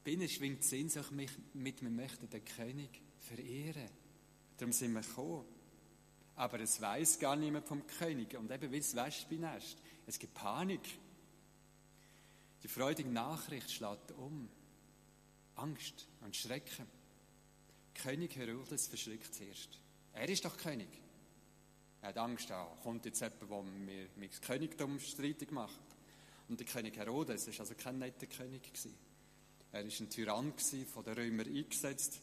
Binnen 0.04 0.30
schwingt 0.30 0.64
die 0.64 0.68
Sehnsucht 0.68 1.12
mit, 1.12 1.82
wir 1.82 1.90
möchten 1.90 2.30
den 2.30 2.44
König 2.44 3.02
verehren. 3.20 3.90
Darum 4.58 4.72
sind 4.72 4.94
wir 4.94 5.02
gekommen. 5.02 5.46
Aber 6.36 6.60
es 6.60 6.82
weiß 6.82 7.20
gar 7.20 7.36
niemand 7.36 7.68
vom 7.68 7.86
König. 7.86 8.36
Und 8.38 8.52
eben 8.52 8.72
wie 8.72 8.80
das 8.80 8.96
Wespennest. 8.96 9.78
Es 10.08 10.18
gibt 10.18 10.34
Panik. 10.34 10.82
Die 12.64 12.68
freudige 12.68 13.10
Nachricht 13.10 13.72
schlägt 13.72 14.12
um. 14.14 14.50
Angst 15.56 16.08
und 16.22 16.36
Schrecken. 16.36 16.88
König 17.94 18.36
Herodes 18.36 18.88
verschrickt 18.88 19.34
zuerst. 19.36 19.78
Er 20.14 20.28
ist 20.28 20.44
doch 20.46 20.58
König. 20.58 20.90
Er 22.02 22.10
hat 22.10 22.18
Angst, 22.18 22.50
da 22.50 22.66
kommt 22.82 23.06
jetzt 23.06 23.22
jemand, 23.22 23.42
der 23.42 23.64
mir, 23.64 24.08
mir 24.16 24.28
das 24.28 24.42
Königtum 24.42 25.00
streitig 25.00 25.52
macht. 25.52 25.80
Und 26.50 26.60
der 26.60 26.68
König 26.68 26.98
Herodes 26.98 27.48
war 27.48 27.60
also 27.60 27.76
kein 27.76 28.00
netter 28.00 28.28
König. 28.28 28.64
Gewesen. 28.64 28.96
Er 29.72 29.84
war 29.84 29.92
ein 29.92 30.10
Tyrann, 30.10 30.52
gewesen, 30.52 30.86
von 30.86 31.04
den 31.04 31.14
Römern 31.14 31.48
eingesetzt, 31.48 32.20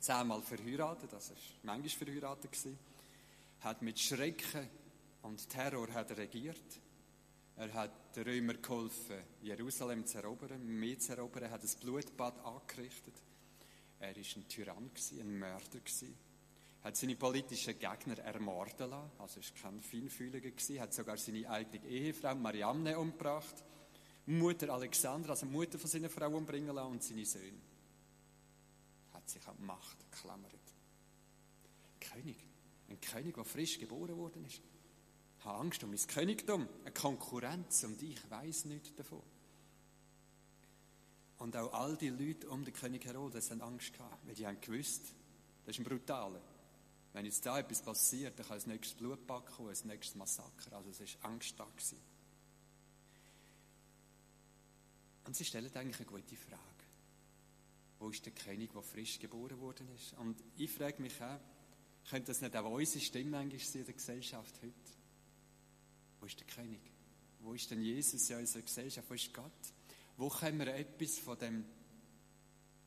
zehnmal 0.00 0.42
verheiratet, 0.42 1.12
also 1.12 1.34
war 1.34 1.40
manchmal 1.62 2.06
verheiratet. 2.06 2.50
Gewesen. 2.50 2.78
Hat 3.64 3.80
mit 3.80 3.98
Schrecken 3.98 4.68
und 5.22 5.48
Terror 5.48 5.90
hat 5.94 6.10
er 6.10 6.18
regiert. 6.18 6.80
Er 7.56 7.72
hat 7.72 8.14
den 8.14 8.24
Römern 8.24 8.60
geholfen, 8.60 9.16
Jerusalem 9.40 10.04
zu 10.04 10.18
erobern, 10.18 10.66
mehr 10.66 10.98
zu 10.98 11.16
erobern, 11.16 11.50
hat 11.50 11.62
ein 11.62 11.80
Blutbad 11.80 12.44
angerichtet. 12.44 13.14
Er 14.00 14.14
war 14.14 14.22
ein 14.22 14.48
Tyrann, 14.48 14.90
ein 15.18 15.38
Mörder. 15.38 15.80
Er 16.82 16.88
hat 16.88 16.96
seine 16.96 17.16
politischen 17.16 17.78
Gegner 17.78 18.18
ermorden 18.18 18.90
lassen, 18.90 19.10
also 19.18 19.40
war 19.40 19.62
kein 19.62 19.80
Feinfühliger, 19.80 20.50
Er 20.74 20.82
hat 20.82 20.92
sogar 20.92 21.16
seine 21.16 21.48
eigene 21.48 21.86
Ehefrau 21.86 22.34
Mariamne 22.34 22.98
umgebracht, 22.98 23.64
Mutter 24.26 24.68
Alexandra, 24.74 25.30
also 25.30 25.46
Mutter 25.46 25.78
von 25.78 25.88
seiner 25.88 26.10
Frau 26.10 26.28
umbringen 26.28 26.74
lassen 26.74 26.92
und 26.92 27.02
seine 27.02 27.24
Söhne. 27.24 27.62
Er 29.08 29.14
Hat 29.14 29.30
sich 29.30 29.48
an 29.48 29.56
die 29.58 29.64
Macht 29.64 30.10
geklammert. 30.10 30.52
König, 31.98 32.36
ein 32.88 33.00
König, 33.00 33.34
der 33.34 33.44
frisch 33.44 33.78
geboren 33.78 34.16
worden 34.16 34.44
ist. 34.44 34.60
Ich 35.38 35.44
habe 35.44 35.58
Angst 35.58 35.82
um 35.84 35.90
mein 35.90 36.06
Königtum, 36.06 36.68
eine 36.82 36.92
Konkurrenz 36.92 37.84
und 37.84 38.02
ich 38.02 38.18
weiß 38.30 38.66
nichts 38.66 38.94
davon. 38.94 39.22
Und 41.38 41.56
auch 41.56 41.72
all 41.72 41.96
die 41.96 42.10
Leute 42.10 42.48
um 42.48 42.64
den 42.64 42.72
König 42.72 43.04
Herodes 43.04 43.50
haben 43.50 43.60
Angst 43.60 43.92
gehabt, 43.92 44.26
weil 44.26 44.34
die 44.34 44.46
haben 44.46 44.60
gewusst, 44.60 45.02
das 45.66 45.76
ist 45.76 45.80
ein 45.80 45.84
brutaler. 45.84 46.40
Wenn 47.12 47.26
jetzt 47.26 47.46
da 47.46 47.58
etwas 47.58 47.80
passiert, 47.80 48.38
dann 48.38 48.46
kann 48.46 48.56
das 48.56 48.66
nächste 48.66 48.96
Blutbad 48.96 49.46
kommen, 49.46 49.68
das 49.68 49.84
nächste 49.84 50.18
Massaker. 50.18 50.72
Also 50.72 50.90
es 50.90 51.00
war 51.00 51.30
Angst 51.30 51.54
da. 51.58 51.64
Gewesen. 51.64 52.00
Und 55.24 55.36
sie 55.36 55.44
stellen 55.44 55.70
eigentlich 55.74 56.00
eine 56.00 56.06
gute 56.06 56.36
Frage. 56.36 56.60
Wo 57.98 58.08
ist 58.08 58.24
der 58.26 58.32
König, 58.32 58.72
der 58.72 58.82
frisch 58.82 59.18
geboren 59.18 59.60
worden 59.60 59.88
ist? 59.94 60.12
Und 60.14 60.42
ich 60.56 60.70
frage 60.70 61.00
mich 61.00 61.22
auch, 61.22 61.38
könnte 62.10 62.32
das 62.32 62.40
nicht 62.40 62.56
auch 62.56 62.70
unsere 62.70 63.04
Stimme 63.04 63.38
eigentlich 63.38 63.68
sein 63.68 63.80
in 63.80 63.86
der 63.86 63.94
Gesellschaft 63.94 64.54
heute? 64.62 64.74
Wo 66.20 66.26
ist 66.26 66.38
der 66.38 66.46
König? 66.46 66.80
Wo 67.40 67.52
ist 67.54 67.70
denn 67.70 67.82
Jesus 67.82 68.28
in 68.30 68.38
unserer 68.38 68.62
Gesellschaft? 68.62 69.08
Wo 69.08 69.14
ist 69.14 69.32
Gott? 69.32 69.52
Wo 70.16 70.28
können 70.28 70.58
wir 70.58 70.74
etwas 70.74 71.18
von 71.18 71.38
dem, 71.38 71.64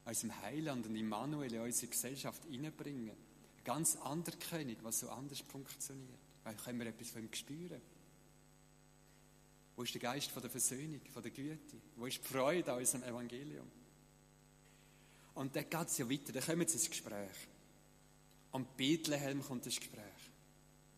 unserem 0.05 0.41
Heiland 0.41 0.87
und 0.87 0.95
Immanuel 0.95 1.53
in 1.53 1.61
unsere 1.61 1.87
Gesellschaft 1.87 2.43
hineinbringen? 2.45 3.11
Ein 3.11 3.63
ganz 3.63 3.95
anderer 3.97 4.37
König, 4.37 4.79
was 4.81 4.99
so 4.99 5.09
anders 5.09 5.41
funktioniert. 5.41 6.19
Weil 6.43 6.55
können 6.55 6.79
wir 6.79 6.87
etwas 6.87 7.09
von 7.09 7.23
ihm 7.23 7.33
spüren? 7.33 7.81
Wo 9.75 9.83
ist 9.83 9.93
der 9.93 10.01
Geist 10.01 10.31
von 10.31 10.41
der 10.41 10.49
Versöhnung, 10.49 11.01
von 11.13 11.21
der 11.21 11.31
Güte? 11.31 11.77
Wo 11.95 12.07
ist 12.07 12.17
die 12.17 12.27
Freude 12.27 12.73
an 12.73 12.79
unserem 12.79 13.03
Evangelium? 13.03 13.69
Und 15.35 15.55
dann 15.55 15.69
geht 15.69 15.87
es 15.87 15.97
ja 15.99 16.09
weiter, 16.09 16.31
dann 16.31 16.43
kommen 16.43 16.61
wir 16.61 16.67
ins 16.67 16.89
Gespräch. 16.89 17.47
Und 18.57 18.75
Bethlehem 18.75 19.43
kommt 19.43 19.67
ins 19.67 19.79
Gespräch. 19.79 20.01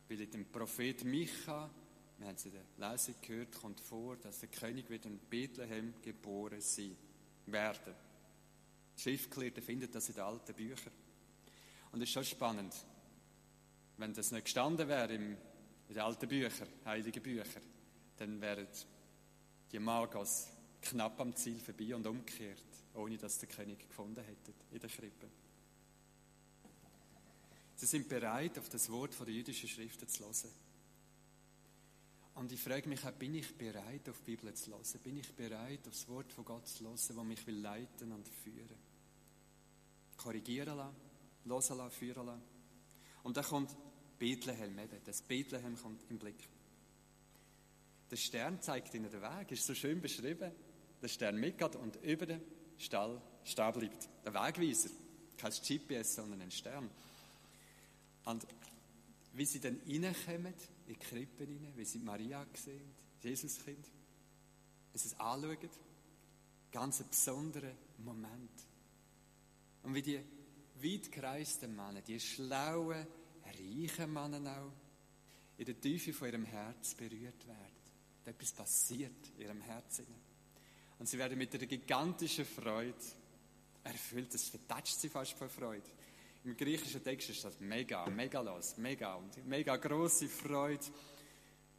Weil 0.08 0.22
in 0.22 0.32
dem 0.32 0.46
Prophet 0.46 1.04
Micha 1.04 1.70
wir 2.18 2.28
haben 2.28 2.36
es 2.36 2.46
in 2.46 2.54
der 2.54 2.90
Lesung 2.90 3.16
gehört, 3.22 3.52
kommt 3.52 3.82
vor, 3.82 4.16
dass 4.16 4.40
der 4.40 4.48
König 4.48 4.90
wird 4.90 5.06
in 5.06 5.20
Bethlehem 5.20 5.94
geboren 6.02 6.62
sein 6.62 6.96
werden. 7.48 7.94
Die 8.96 9.02
Schriftgelehrten 9.02 9.62
finden 9.62 9.92
das 9.92 10.08
in 10.08 10.16
den 10.16 10.24
alten 10.24 10.54
Büchern. 10.54 10.94
Und 11.92 12.02
es 12.02 12.08
ist 12.08 12.14
schon 12.14 12.24
spannend, 12.24 12.74
wenn 13.98 14.14
das 14.14 14.32
nicht 14.32 14.46
gestanden 14.46 14.88
wäre 14.88 15.14
in 15.14 15.36
den 15.90 16.00
alten 16.00 16.30
Büchern, 16.30 16.70
heiligen 16.86 17.22
Büchern, 17.22 17.64
dann 18.16 18.40
wären 18.40 18.68
die 19.70 19.80
Magos 19.80 20.48
knapp 20.82 21.20
am 21.20 21.36
Ziel 21.36 21.60
vorbei 21.60 21.94
und 21.94 22.08
umgekehrt, 22.08 22.64
ohne 22.94 23.18
dass 23.18 23.38
der 23.38 23.50
König 23.50 23.80
gefunden 23.80 24.24
hätte 24.24 24.54
in 24.72 24.80
der 24.80 24.90
Krippe. 24.90 25.28
Sie 27.80 27.86
sind 27.86 28.10
bereit, 28.10 28.60
auf 28.60 28.68
das 28.68 28.92
Wort 28.92 29.18
der 29.18 29.34
jüdischen 29.34 29.70
Schriften 29.70 30.06
zu 30.06 30.26
hören. 30.26 30.52
Und 32.36 32.52
ich 32.52 32.60
frage 32.60 32.90
mich 32.90 33.06
auch, 33.06 33.14
bin 33.14 33.36
ich 33.36 33.58
bereit, 33.58 34.10
auf 34.10 34.20
die 34.20 34.36
Bibel 34.36 34.54
zu 34.54 34.72
hören? 34.72 34.84
Bin 35.02 35.16
ich 35.16 35.34
bereit, 35.34 35.88
auf 35.88 35.94
das 35.94 36.06
Wort 36.10 36.34
von 36.34 36.44
Gott 36.44 36.68
zu 36.68 36.84
hören, 36.84 36.96
das 36.98 37.16
mich 37.24 37.48
will 37.48 37.62
leiten 37.62 38.12
und 38.12 38.28
führen? 38.28 38.76
Korrigieren 40.18 40.76
lassen, 40.76 40.94
hören 41.46 41.78
lassen, 41.78 41.92
führen 41.92 42.26
lassen. 42.26 42.42
Und 43.24 43.38
dann 43.38 43.46
kommt 43.46 43.74
Bethlehem 44.18 44.78
eben. 44.78 45.00
Das 45.06 45.22
Bethlehem 45.22 45.78
kommt 45.78 46.04
im 46.10 46.20
Blick. 46.20 46.50
Der 48.12 48.18
Stern 48.18 48.62
zeigt 48.62 48.94
ihnen 48.94 49.10
den 49.10 49.22
Weg, 49.22 49.52
ist 49.52 49.66
so 49.66 49.74
schön 49.74 50.02
beschrieben. 50.02 50.52
Der 51.02 51.08
Stern 51.08 51.38
mitgeht 51.38 51.78
und 51.78 51.96
über 52.04 52.26
dem 52.26 52.42
Stall 52.78 53.22
stehen 53.46 53.72
bleibt. 53.72 54.10
Der 54.26 54.34
Wegweiser. 54.34 54.90
Kein 55.38 55.54
GPS, 55.54 56.16
sondern 56.16 56.42
ein 56.42 56.52
Stern. 56.52 56.90
Und 58.26 58.46
wie 59.34 59.46
sie 59.46 59.60
dann 59.60 59.80
reinkommen, 59.88 60.54
in 60.88 60.94
die 60.94 60.96
Krippe 60.96 61.44
rein, 61.44 61.74
wie 61.76 61.86
sie 61.86 62.00
Maria 62.00 62.46
sehen, 62.54 62.92
Jesuskind, 63.22 63.86
es 64.94 65.20
anschauen, 65.20 65.70
ganz 66.72 67.02
ein 67.02 67.10
besonderer 67.10 67.74
Moment. 68.00 68.52
Und 69.84 69.94
wie 69.94 70.02
die 70.02 70.20
weit 70.82 71.12
gereisten 71.12 71.76
Männer, 71.76 72.02
die 72.02 72.20
schlauen, 72.20 73.06
reichen 73.46 74.14
Männer 74.14 74.62
auch, 74.62 74.72
in 75.58 75.66
der 75.66 75.80
Tiefe 75.80 76.14
von 76.14 76.28
ihrem 76.30 76.46
Herz 76.46 76.96
berührt 76.96 77.46
werden. 77.48 77.80
Etwas 78.26 78.52
passiert 78.52 79.30
in 79.36 79.42
ihrem 79.42 79.62
Herzen. 79.62 80.06
Und 81.00 81.08
sie 81.08 81.18
werden 81.18 81.38
mit 81.38 81.54
einer 81.54 81.66
gigantischen 81.66 82.46
Freude 82.46 82.94
erfüllt. 83.84 84.34
Das 84.34 84.50
vertatscht 84.50 85.00
sie 85.00 85.10
fast 85.10 85.34
vor 85.34 85.50
Freude. 85.50 85.90
Im 86.46 86.56
griechischen 86.56 87.04
Text 87.04 87.30
ist 87.30 87.44
das 87.44 87.60
mega, 87.60 88.06
megalos, 88.08 88.78
mega 88.78 89.16
und 89.16 89.46
mega 89.46 89.76
große 89.76 90.30
Freude. 90.30 90.86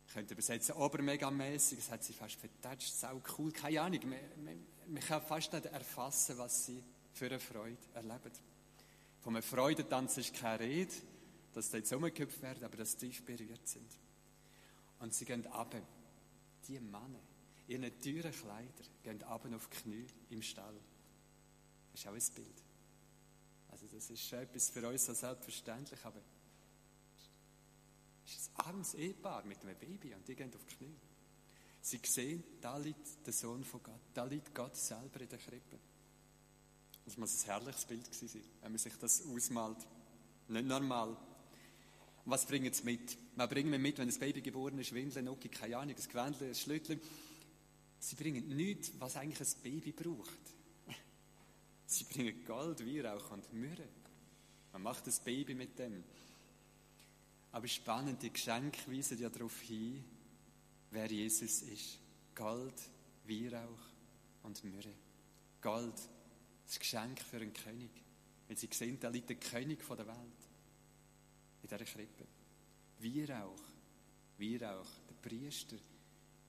Ich 0.06 0.12
könnte 0.12 0.34
übersetzen, 0.34 0.74
obermegamäßig, 0.74 1.78
es 1.78 1.90
hat 1.90 2.04
sie 2.04 2.12
fast 2.12 2.34
vertatscht, 2.34 2.92
sau 2.92 3.22
cool, 3.38 3.52
keine 3.52 3.80
Ahnung. 3.80 4.00
Man, 4.86 5.00
kann 5.02 5.22
fast 5.22 5.52
nicht 5.52 5.66
erfassen, 5.66 6.36
was 6.36 6.66
sie 6.66 6.82
für 7.12 7.26
eine 7.26 7.40
Freude 7.40 7.78
erleben. 7.94 8.32
Von 9.20 9.36
einem 9.36 9.42
Freudentanz 9.42 10.18
ist 10.18 10.34
keine 10.34 10.60
Rede, 10.60 10.92
dass 11.54 11.70
sie 11.70 11.78
jetzt 11.78 11.92
umgekippt 11.92 12.42
werden, 12.42 12.64
aber 12.64 12.76
dass 12.76 12.92
sie 12.92 13.08
tief 13.08 13.24
berührt 13.24 13.66
sind. 13.66 13.90
Und 14.98 15.14
sie 15.14 15.24
gehen 15.24 15.46
ab, 15.46 15.74
die 16.68 16.80
Männer, 16.80 17.20
in 17.66 17.82
ihren 17.82 18.00
teuren 18.00 18.32
Kleider, 18.32 18.84
gehen 19.02 19.22
ab 19.22 19.46
auf 19.54 19.68
die 19.68 19.76
Knie 19.76 20.06
im 20.30 20.42
Stall. 20.42 20.74
Das 21.92 22.00
ist 22.00 22.06
auch 22.06 22.12
ein 22.12 22.34
Bild. 22.34 22.69
Also 23.70 23.86
das 23.86 24.10
ist 24.10 24.22
schon 24.22 24.40
etwas 24.40 24.70
für 24.70 24.86
uns 24.88 25.06
so 25.06 25.14
selbstverständlich, 25.14 26.04
aber 26.04 26.20
es 28.24 28.36
ist 28.36 28.50
ein 28.54 28.66
armes 28.66 28.94
Ehepaar 28.94 29.44
mit 29.44 29.60
einem 29.62 29.76
Baby 29.78 30.14
und 30.14 30.26
die 30.26 30.34
gehen 30.34 30.52
auf 30.54 30.64
die 30.66 30.76
Knie. 30.76 30.96
Sie 31.82 32.00
sehen, 32.04 32.44
da 32.60 32.76
liegt 32.76 33.26
der 33.26 33.32
Sohn 33.32 33.64
von 33.64 33.82
Gott, 33.82 34.00
da 34.12 34.24
liegt 34.24 34.54
Gott 34.54 34.76
selber 34.76 35.20
in 35.20 35.28
der 35.28 35.38
Krippe. 35.38 35.78
Das 37.04 37.16
muss 37.16 37.42
ein 37.42 37.46
herrliches 37.46 37.86
Bild 37.86 38.04
gewesen 38.04 38.28
sein, 38.28 38.44
wenn 38.60 38.72
man 38.72 38.78
sich 38.78 38.94
das 38.96 39.24
ausmalt. 39.26 39.78
Nicht 40.48 40.66
normal. 40.66 41.08
Und 41.10 42.30
was 42.30 42.44
bringen 42.44 42.72
sie 42.72 42.84
mit? 42.84 43.16
Was 43.36 43.48
bringen 43.48 43.72
wir 43.72 43.78
mit, 43.78 43.98
wenn 43.98 44.08
das 44.08 44.18
Baby 44.18 44.42
geboren 44.42 44.78
ist, 44.78 44.92
Windeln, 44.92 45.24
Nuki, 45.24 45.48
keine 45.48 45.78
Ahnung, 45.78 45.96
ein 45.96 46.08
Gewändchen, 46.08 46.48
ein 46.48 46.54
Schlüttel. 46.54 47.00
Sie 47.98 48.16
bringen 48.16 48.48
nichts, 48.56 48.92
was 48.98 49.16
eigentlich 49.16 49.40
ein 49.40 49.62
Baby 49.62 49.92
braucht. 49.92 50.59
Sie 51.90 52.04
bringen 52.04 52.44
Gold, 52.44 52.86
Weihrauch 52.86 53.32
und 53.32 53.52
Myrrhe. 53.52 53.88
Man 54.72 54.82
macht 54.82 55.08
das 55.08 55.18
Baby 55.18 55.56
mit 55.56 55.76
dem. 55.76 56.04
Aber 57.50 57.66
spannend, 57.66 58.22
die 58.22 58.32
Geschenke 58.32 58.78
weisen 58.88 59.18
ja 59.18 59.28
darauf 59.28 59.60
hin, 59.62 60.04
wer 60.92 61.10
Jesus 61.10 61.62
ist. 61.62 61.98
Gold, 62.32 62.80
Weihrauch 63.24 63.82
und 64.44 64.62
Myrrhe. 64.62 64.94
Gold, 65.60 66.00
Das 66.64 66.78
Geschenk 66.78 67.20
für 67.22 67.38
einen 67.38 67.52
König. 67.52 67.90
Wenn 68.46 68.56
sie 68.56 68.68
sehen, 68.70 69.00
da 69.00 69.08
liegt 69.08 69.28
der 69.28 69.36
König 69.36 69.84
der 69.84 70.06
Welt. 70.06 70.40
In 71.62 71.68
dieser 71.68 71.84
Krippe. 71.84 72.24
Wir 73.00 73.44
auch. 73.44 73.62
Wir 74.38 74.76
auch. 74.76 74.88
Der 75.08 75.28
Priester. 75.28 75.76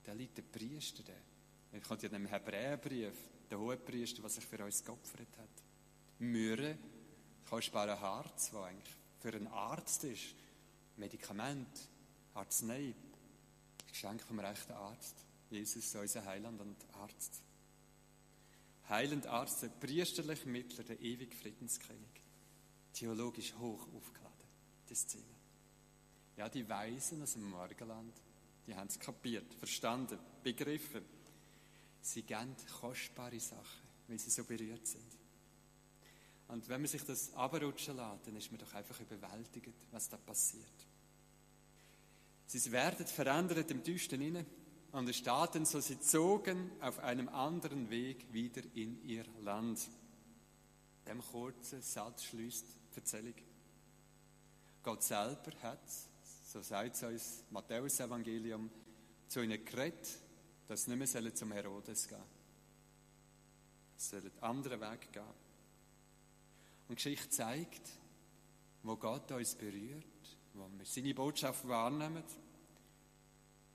Da 0.04 0.14
liegt 0.14 0.38
der 0.38 0.44
Priester. 0.44 1.02
Der. 1.02 1.82
kommt 1.82 2.04
ja 2.04 2.10
in 2.10 2.14
dem 2.14 2.26
Hebräerbrief, 2.28 3.16
der 3.52 3.60
Hohepriester, 3.60 4.24
was 4.24 4.36
sich 4.36 4.46
für 4.46 4.64
uns 4.64 4.84
geopfert 4.84 5.38
hat. 5.38 5.50
Myrrhe, 6.20 6.78
kostbarer 7.50 8.00
Harz, 8.00 8.52
der 8.52 8.64
eigentlich 8.64 8.96
für 9.20 9.34
einen 9.34 9.48
Arzt 9.48 10.04
ist. 10.06 10.36
Medikament, 10.98 11.90
Arznei. 12.34 12.96
Geschenk 13.88 14.22
vom 14.24 14.40
rechten 14.40 14.72
Arzt. 14.72 15.16
Jesus, 15.50 15.94
unser 15.96 16.26
Heiland 16.26 16.62
und 16.62 16.78
Arzt. 16.94 17.44
Heilend 18.88 19.28
Arzt, 19.28 19.64
der 19.64 19.68
priesterliche 19.68 20.48
Mittler, 20.48 20.84
der 20.84 21.00
ewige 21.02 21.36
Friedenskönig. 21.36 22.24
Theologisch 22.94 23.54
hoch 23.56 23.88
aufgeladen, 23.94 24.48
die 24.90 24.96
Szene. 24.96 25.24
Ja, 26.38 26.48
die 26.48 26.68
Weisen 26.68 27.22
aus 27.22 27.34
dem 27.34 27.50
Morgenland, 27.50 28.14
die 28.66 28.76
haben 28.76 28.88
es 28.88 29.00
kapiert, 29.00 29.54
verstanden, 29.56 30.20
begriffen. 30.44 31.04
Sie 32.02 32.24
geben 32.24 32.56
kostbare 32.80 33.40
Sachen, 33.40 33.88
weil 34.08 34.20
sie 34.20 34.30
so 34.30 34.44
berührt 34.44 34.86
sind. 34.88 35.18
Und 36.48 36.68
wenn 36.68 36.82
man 36.82 36.90
sich 36.90 37.04
das 37.04 37.34
abrutschen 37.34 37.96
lässt, 37.96 38.28
dann 38.28 38.36
ist 38.36 38.52
man 38.52 38.60
doch 38.60 38.74
einfach 38.74 39.00
überwältigt, 39.00 39.70
was 39.92 40.10
da 40.10 40.18
passiert. 40.18 40.66
Sie 42.46 42.72
werden 42.74 43.08
verändert 43.08 43.72
im 43.72 43.82
Düsten 43.82 44.22
inne 44.22 44.46
und 44.92 45.08
es 45.08 45.16
Staaten, 45.16 45.64
so 45.64 45.80
sie 45.80 46.00
zogen 46.02 46.72
auf 46.82 47.00
einem 47.00 47.30
anderen 47.30 47.90
Weg 47.90 48.34
wieder 48.34 48.62
in 48.74 49.02
ihr 49.06 49.24
Land. 49.42 49.80
Dem 51.08 51.22
kurzen 51.22 51.82
Satz 51.82 52.26
schließt 52.26 52.66
die 52.94 52.98
Erzählung. 52.98 53.36
Gott 54.84 55.04
selber 55.04 55.52
hat, 55.62 55.90
so 56.44 56.62
sagt 56.62 56.96
es 56.96 57.04
uns 57.04 57.44
Matthäus 57.52 58.00
Evangelium, 58.02 58.70
zu 59.30 59.42
ihnen 59.42 59.64
geredet, 59.64 60.20
dass 60.72 60.86
sie 60.86 60.96
nicht 60.96 61.14
mehr 61.14 61.36
zum 61.36 61.52
Herodes 61.52 62.08
gehen 62.08 62.18
sollen. 62.18 62.24
Sie 63.98 64.10
sollen 64.10 64.32
einen 64.32 64.44
anderen 64.44 64.80
Weg 64.80 65.12
gehen. 65.12 65.22
Und 66.88 66.92
die 66.92 66.96
Geschichte 66.96 67.30
zeigt, 67.30 67.90
wo 68.82 68.96
Gott 68.96 69.30
uns 69.34 69.54
berührt, 69.56 70.06
wo 70.54 70.70
wir 70.78 70.86
seine 70.86 71.14
Botschaft 71.14 71.68
wahrnehmen, 71.68 72.24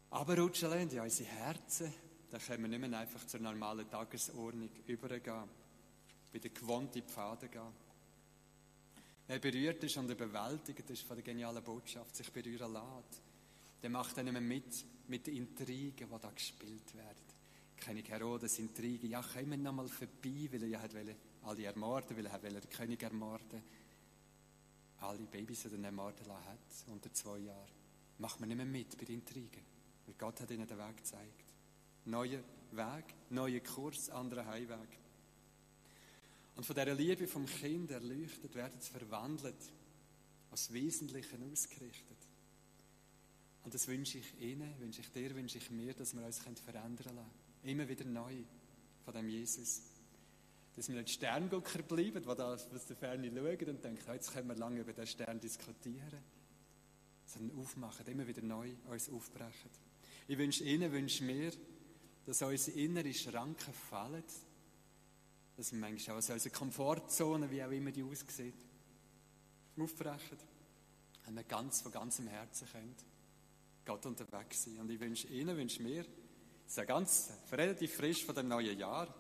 aber 0.08 0.38
rutschen 0.38 0.72
in 0.72 0.98
unsere 0.98 1.28
Herzen, 1.28 1.92
dann 2.30 2.40
können 2.40 2.62
wir 2.62 2.78
nicht 2.78 2.88
mehr 2.88 2.98
einfach 2.98 3.26
zur 3.26 3.40
normalen 3.40 3.90
Tagesordnung 3.90 4.70
übergehen, 4.86 5.50
bei 6.32 6.38
den 6.38 6.54
gewohnten 6.54 7.02
Pfaden 7.02 7.50
gehen. 7.50 7.74
Wer 9.26 9.38
berührt 9.38 9.84
ist 9.84 9.98
und 9.98 10.10
überwältigt 10.10 10.88
ist 10.88 11.02
von 11.02 11.16
der 11.16 11.24
genialen 11.24 11.62
Botschaft, 11.62 12.16
sich 12.16 12.32
berühren 12.32 12.72
lässt, 12.72 13.20
der 13.82 13.90
macht 13.90 14.16
dann 14.16 14.24
nicht 14.24 14.32
mehr 14.32 14.42
mit, 14.42 14.84
mit 15.08 15.26
den 15.26 15.36
Intrigen, 15.36 16.08
die 16.08 16.20
da 16.20 16.30
gespielt 16.30 16.94
werden. 16.94 17.24
König 17.76 18.08
Herodes 18.08 18.58
Intrigen, 18.58 19.10
ja, 19.10 19.22
kommen 19.22 19.50
wir 19.50 19.58
nochmal 19.58 19.88
vorbei, 19.88 20.48
weil 20.50 20.62
er 20.62 20.68
ja 20.68 20.80
alle 21.42 21.64
ermorden, 21.64 22.16
weil 22.16 22.26
er 22.26 22.38
den 22.38 22.70
König 22.70 23.02
ermorden 23.02 23.62
alle 25.00 25.26
Babys 25.26 25.62
die 25.62 25.68
er 25.68 25.84
ermorden 25.84 26.26
lassen 26.26 26.46
hat, 26.46 26.88
unter 26.88 27.12
zwei 27.12 27.38
Jahren. 27.38 27.70
Macht 28.18 28.40
man 28.40 28.48
nicht 28.48 28.56
mehr 28.56 28.66
mit 28.66 28.96
bei 28.96 29.04
den 29.04 29.16
Intrigen. 29.16 29.62
Weil 30.06 30.14
Gott 30.16 30.40
hat 30.40 30.50
ihnen 30.50 30.66
den 30.66 30.78
Weg 30.78 30.96
gezeigt. 30.96 31.54
Neuer 32.06 32.42
Weg, 32.72 33.04
neuer 33.30 33.60
Kurs, 33.60 34.10
anderer 34.10 34.46
Heimweg. 34.46 34.98
Und 36.56 36.64
von 36.64 36.74
dieser 36.74 36.94
Liebe 36.94 37.26
vom 37.26 37.46
Kind 37.46 37.90
erleuchtet 37.90 38.54
werden 38.54 38.80
sie 38.80 38.90
verwandelt, 38.90 39.72
als 40.50 40.72
Wesentlichen 40.72 41.52
ausgerichtet. 41.52 42.16
Und 43.66 43.74
das 43.74 43.88
wünsche 43.88 44.18
ich 44.18 44.40
Ihnen, 44.40 44.78
wünsche 44.78 45.00
ich 45.00 45.10
dir, 45.10 45.34
wünsche 45.34 45.58
ich 45.58 45.72
mir, 45.72 45.92
dass 45.92 46.14
wir 46.14 46.24
uns 46.24 46.38
verändern 46.38 46.96
können. 47.04 47.26
Immer 47.64 47.88
wieder 47.88 48.04
neu 48.04 48.44
von 49.04 49.12
dem 49.12 49.28
Jesus. 49.28 49.82
Dass 50.76 50.88
wir 50.88 50.94
nicht 50.94 51.10
Sterngucker 51.10 51.82
bleiben, 51.82 52.22
die 52.22 52.36
das, 52.36 52.68
was 52.72 52.86
der 52.86 52.94
Ferne 52.94 53.28
schauen 53.28 53.68
und 53.68 53.82
denken, 53.82 54.12
jetzt 54.12 54.32
können 54.32 54.46
wir 54.46 54.54
lange 54.54 54.82
über 54.82 54.92
den 54.92 55.04
Stern 55.04 55.40
diskutieren. 55.40 56.20
Sondern 57.24 57.58
aufmachen, 57.58 58.06
immer 58.06 58.24
wieder 58.28 58.40
neu 58.40 58.70
uns 58.88 59.08
aufbrechen. 59.08 59.70
Ich 60.28 60.38
wünsche 60.38 60.62
Ihnen, 60.62 60.92
wünsche 60.92 61.24
mir, 61.24 61.50
dass 62.24 62.42
unsere 62.42 62.78
inneren 62.78 63.14
Schranken 63.14 63.74
fallen, 63.74 64.22
dass 65.56 65.72
wir 65.72 65.80
manchmal 65.80 66.18
aus 66.18 66.30
unserer 66.30 66.52
Komfortzone, 66.52 67.50
wie 67.50 67.64
auch 67.64 67.72
immer 67.72 67.90
die 67.90 68.04
aussieht, 68.04 68.54
aufbrechen 69.76 70.38
und 71.26 71.34
wir 71.34 71.42
ganz 71.42 71.80
von 71.80 71.90
ganzem 71.90 72.28
Herzen 72.28 72.68
können 72.68 72.94
Gott 73.86 74.04
unterwegs 74.04 74.64
sein. 74.64 74.80
Und 74.80 74.90
ich 74.90 75.00
wünsche 75.00 75.28
Ihnen, 75.28 75.56
wünsche 75.56 75.82
mir, 75.82 76.00
es 76.00 76.72
ist 76.72 76.76
ja 76.76 76.84
ganz 76.84 77.32
relativ 77.52 77.94
frisch 77.94 78.24
von 78.24 78.34
dem 78.34 78.48
neuen 78.48 78.78
Jahr, 78.78 79.14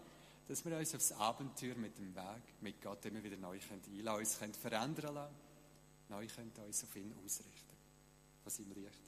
dass 0.48 0.64
wir 0.64 0.76
uns 0.76 0.94
aufs 0.94 1.12
Abenteuer 1.12 1.76
mit 1.76 1.96
dem 1.98 2.14
Weg, 2.14 2.60
mit 2.60 2.82
Gott 2.82 3.04
immer 3.06 3.22
wieder 3.22 3.36
neu 3.36 3.58
können, 3.58 4.08
uns 4.08 4.38
können 4.38 4.54
verändern 4.54 5.14
lassen, 5.14 5.34
neu 6.08 6.26
können 6.26 6.52
uns 6.64 6.84
auf 6.84 6.94
ihn 6.96 7.14
ausrichten, 7.24 7.76
was 8.44 8.58
ihm 8.58 8.72
liegt. 8.72 9.00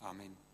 Amen. 0.00 0.51